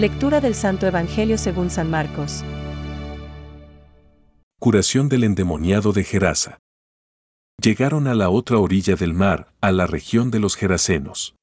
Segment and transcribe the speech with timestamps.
[0.00, 2.42] Lectura del Santo Evangelio según San Marcos.
[4.58, 6.56] Curación del endemoniado de Gerasa.
[7.62, 11.34] Llegaron a la otra orilla del mar, a la región de los Gerasenos.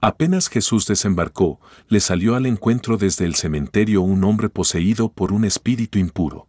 [0.00, 5.44] Apenas Jesús desembarcó, le salió al encuentro desde el cementerio un hombre poseído por un
[5.44, 6.48] espíritu impuro.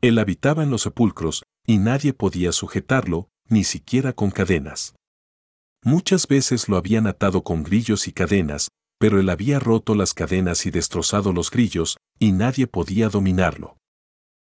[0.00, 4.94] Él habitaba en los sepulcros, y nadie podía sujetarlo, ni siquiera con cadenas.
[5.84, 8.68] Muchas veces lo habían atado con grillos y cadenas,
[9.00, 13.78] pero él había roto las cadenas y destrozado los grillos, y nadie podía dominarlo.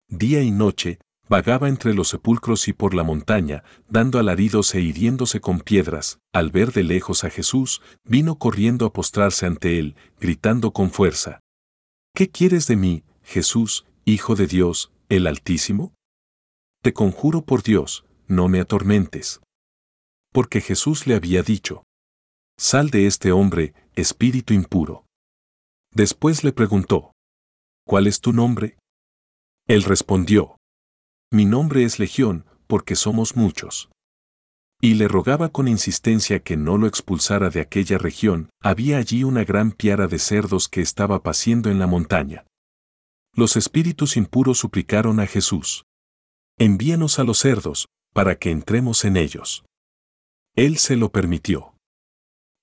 [0.08, 5.42] Día y noche, vagaba entre los sepulcros y por la montaña, dando alaridos e hiriéndose
[5.42, 6.20] con piedras.
[6.32, 11.40] Al ver de lejos a Jesús, vino corriendo a postrarse ante él, gritando con fuerza.
[12.14, 15.96] ¿Qué quieres de mí, Jesús, Hijo de Dios, el Altísimo?
[16.84, 19.42] Te conjuro por Dios, no me atormentes.
[20.32, 21.82] Porque Jesús le había dicho,
[22.58, 25.06] Sal de este hombre, espíritu impuro.
[25.92, 27.12] Después le preguntó,
[27.88, 28.78] ¿Cuál es tu nombre?
[29.68, 30.58] Él respondió,
[31.32, 33.90] Mi nombre es Legión, porque somos muchos.
[34.82, 39.44] Y le rogaba con insistencia que no lo expulsara de aquella región, había allí una
[39.44, 42.46] gran piara de cerdos que estaba paciendo en la montaña.
[43.34, 45.84] Los espíritus impuros suplicaron a Jesús,
[46.58, 49.66] Envíanos a los cerdos, para que entremos en ellos.
[50.56, 51.75] Él se lo permitió.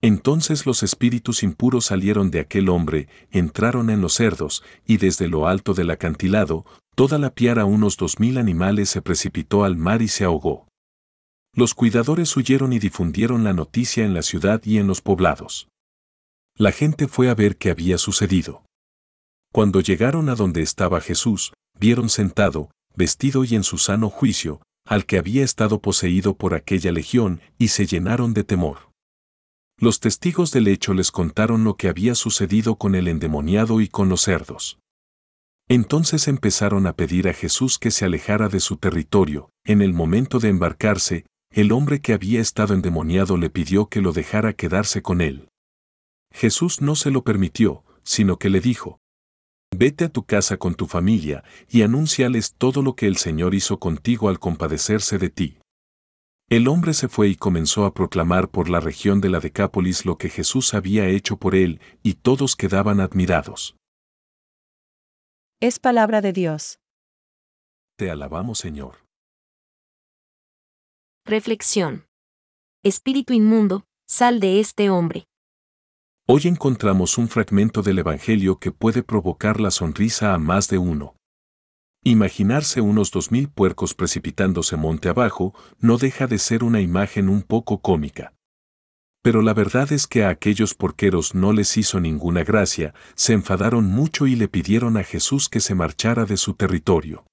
[0.04, 5.46] Entonces los espíritus impuros salieron de aquel hombre, entraron en los cerdos, y desde lo
[5.46, 10.08] alto del acantilado, toda la piara unos dos mil animales se precipitó al mar y
[10.08, 10.66] se ahogó.
[11.54, 15.68] Los cuidadores huyeron y difundieron la noticia en la ciudad y en los poblados.
[16.56, 18.64] La gente fue a ver qué había sucedido.
[19.52, 25.06] Cuando llegaron a donde estaba Jesús, vieron sentado, vestido y en su sano juicio, al
[25.06, 28.91] que había estado poseído por aquella legión, y se llenaron de temor.
[29.82, 34.08] Los testigos del hecho les contaron lo que había sucedido con el endemoniado y con
[34.08, 34.78] los cerdos.
[35.68, 39.50] Entonces empezaron a pedir a Jesús que se alejara de su territorio.
[39.64, 44.12] En el momento de embarcarse, el hombre que había estado endemoniado le pidió que lo
[44.12, 45.48] dejara quedarse con él.
[46.32, 49.00] Jesús no se lo permitió, sino que le dijo,
[49.76, 53.80] Vete a tu casa con tu familia y anúnciales todo lo que el Señor hizo
[53.80, 55.58] contigo al compadecerse de ti.
[56.48, 60.18] El hombre se fue y comenzó a proclamar por la región de la Decápolis lo
[60.18, 63.76] que Jesús había hecho por él, y todos quedaban admirados.
[65.60, 66.78] Es palabra de Dios.
[67.96, 69.06] Te alabamos, Señor.
[71.24, 72.06] Reflexión.
[72.82, 75.24] Espíritu inmundo, sal de este hombre.
[76.26, 81.14] Hoy encontramos un fragmento del Evangelio que puede provocar la sonrisa a más de uno.
[82.04, 87.42] Imaginarse unos dos mil puercos precipitándose monte abajo no deja de ser una imagen un
[87.42, 88.34] poco cómica.
[89.22, 93.86] Pero la verdad es que a aquellos porqueros no les hizo ninguna gracia, se enfadaron
[93.86, 97.24] mucho y le pidieron a Jesús que se marchara de su territorio.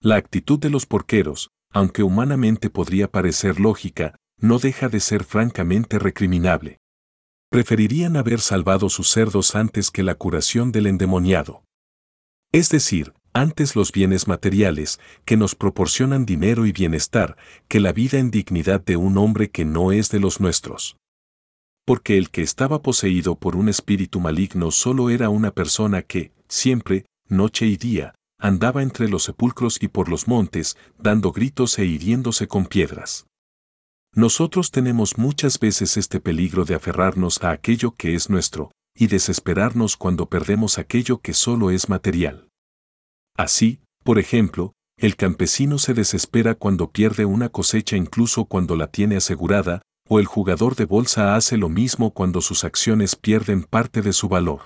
[0.00, 5.98] La actitud de los porqueros, aunque humanamente podría parecer lógica, no deja de ser francamente
[5.98, 6.78] recriminable.
[7.50, 11.64] Preferirían haber salvado sus cerdos antes que la curación del endemoniado.
[12.52, 17.36] Es decir, antes los bienes materiales, que nos proporcionan dinero y bienestar,
[17.68, 20.96] que la vida en dignidad de un hombre que no es de los nuestros.
[21.84, 27.06] Porque el que estaba poseído por un espíritu maligno solo era una persona que, siempre,
[27.28, 32.48] noche y día, andaba entre los sepulcros y por los montes, dando gritos e hiriéndose
[32.48, 33.26] con piedras.
[34.14, 39.96] Nosotros tenemos muchas veces este peligro de aferrarnos a aquello que es nuestro, y desesperarnos
[39.96, 42.49] cuando perdemos aquello que solo es material.
[43.40, 49.16] Así, por ejemplo, el campesino se desespera cuando pierde una cosecha incluso cuando la tiene
[49.16, 54.12] asegurada, o el jugador de bolsa hace lo mismo cuando sus acciones pierden parte de
[54.12, 54.60] su valor.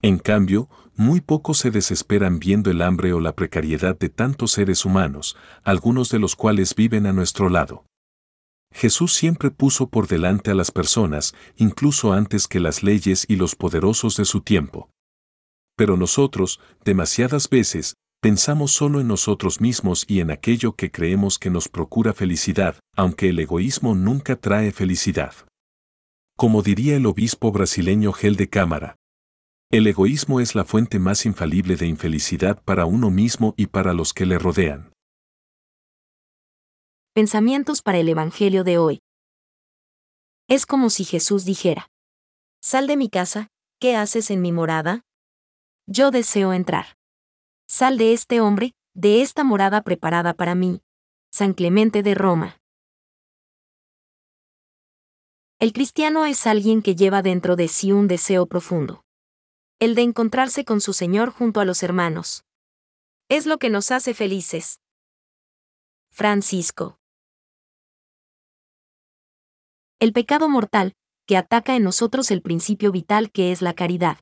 [0.00, 4.86] En cambio, muy pocos se desesperan viendo el hambre o la precariedad de tantos seres
[4.86, 7.84] humanos, algunos de los cuales viven a nuestro lado.
[8.72, 13.54] Jesús siempre puso por delante a las personas, incluso antes que las leyes y los
[13.54, 14.88] poderosos de su tiempo.
[15.76, 21.50] Pero nosotros, demasiadas veces, pensamos solo en nosotros mismos y en aquello que creemos que
[21.50, 25.34] nos procura felicidad, aunque el egoísmo nunca trae felicidad.
[26.36, 28.96] Como diría el obispo brasileño Gel de Cámara,
[29.70, 34.14] el egoísmo es la fuente más infalible de infelicidad para uno mismo y para los
[34.14, 34.92] que le rodean.
[37.14, 39.00] Pensamientos para el Evangelio de hoy.
[40.48, 41.88] Es como si Jesús dijera,
[42.62, 43.48] Sal de mi casa,
[43.80, 45.05] ¿qué haces en mi morada?
[45.88, 46.96] Yo deseo entrar.
[47.68, 50.82] Sal de este hombre, de esta morada preparada para mí.
[51.30, 52.60] San Clemente de Roma.
[55.60, 59.04] El cristiano es alguien que lleva dentro de sí un deseo profundo.
[59.78, 62.44] El de encontrarse con su Señor junto a los hermanos.
[63.28, 64.80] Es lo que nos hace felices.
[66.10, 66.98] Francisco.
[70.00, 70.94] El pecado mortal,
[71.26, 74.18] que ataca en nosotros el principio vital que es la caridad.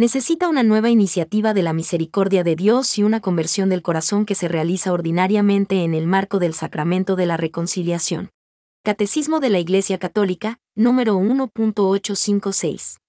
[0.00, 4.34] Necesita una nueva iniciativa de la misericordia de Dios y una conversión del corazón que
[4.34, 8.30] se realiza ordinariamente en el marco del sacramento de la reconciliación.
[8.82, 12.99] Catecismo de la Iglesia Católica, número 1.856.